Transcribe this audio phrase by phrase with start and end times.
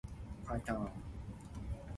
[0.51, 0.73] 兜